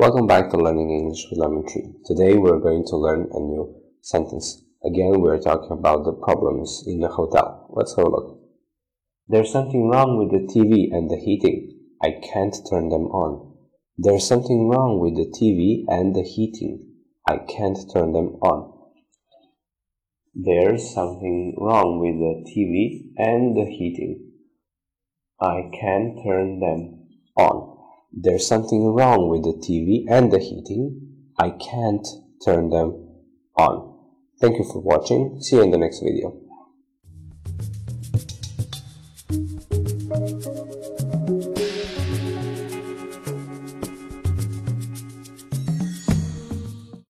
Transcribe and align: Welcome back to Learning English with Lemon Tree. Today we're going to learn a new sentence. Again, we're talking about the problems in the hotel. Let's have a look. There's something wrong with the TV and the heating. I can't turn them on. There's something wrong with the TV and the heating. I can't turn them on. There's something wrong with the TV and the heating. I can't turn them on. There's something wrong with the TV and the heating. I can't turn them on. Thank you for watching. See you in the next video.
Welcome 0.00 0.26
back 0.26 0.48
to 0.48 0.56
Learning 0.56 0.90
English 0.90 1.26
with 1.28 1.38
Lemon 1.38 1.62
Tree. 1.68 1.92
Today 2.06 2.38
we're 2.38 2.58
going 2.58 2.86
to 2.86 2.96
learn 2.96 3.28
a 3.34 3.38
new 3.38 3.82
sentence. 4.00 4.64
Again, 4.82 5.20
we're 5.20 5.38
talking 5.38 5.72
about 5.72 6.06
the 6.06 6.14
problems 6.14 6.84
in 6.86 7.00
the 7.00 7.08
hotel. 7.08 7.66
Let's 7.68 7.94
have 7.96 8.06
a 8.06 8.08
look. 8.08 8.40
There's 9.28 9.52
something 9.52 9.90
wrong 9.90 10.16
with 10.16 10.30
the 10.30 10.50
TV 10.50 10.88
and 10.90 11.10
the 11.10 11.18
heating. 11.18 11.80
I 12.02 12.12
can't 12.12 12.56
turn 12.70 12.88
them 12.88 13.08
on. 13.12 13.58
There's 13.98 14.26
something 14.26 14.70
wrong 14.70 15.00
with 15.00 15.16
the 15.16 15.30
TV 15.38 15.84
and 15.86 16.14
the 16.14 16.22
heating. 16.22 16.94
I 17.28 17.36
can't 17.36 17.76
turn 17.92 18.14
them 18.14 18.38
on. 18.40 18.72
There's 20.34 20.94
something 20.94 21.56
wrong 21.60 22.00
with 22.00 22.16
the 22.16 22.50
TV 22.50 23.12
and 23.18 23.54
the 23.54 23.66
heating. 23.70 24.30
I 25.38 25.68
can't 25.78 26.18
turn 26.24 26.58
them 26.58 27.06
on. 27.36 27.79
There's 28.12 28.46
something 28.46 28.86
wrong 28.86 29.28
with 29.28 29.44
the 29.44 29.54
TV 29.54 30.04
and 30.08 30.32
the 30.32 30.38
heating. 30.38 31.28
I 31.38 31.50
can't 31.50 32.06
turn 32.44 32.70
them 32.70 33.08
on. 33.56 33.98
Thank 34.40 34.58
you 34.58 34.64
for 34.64 34.80
watching. 34.80 35.40
See 35.40 35.56
you 35.56 35.62
in 35.62 35.70
the 35.70 35.78
next 35.78 36.00
video. 36.00 36.36